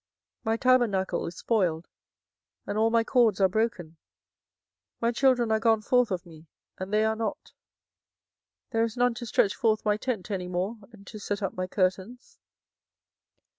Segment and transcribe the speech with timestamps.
[0.45, 1.87] 24:010:020 My tabernacle is spoiled,
[2.65, 3.97] and all my cords are broken:
[4.99, 6.47] my children are gone forth of me,
[6.79, 7.51] and they are not:
[8.71, 11.67] there is none to stretch forth my tent any more, and to set up my
[11.67, 12.39] curtains.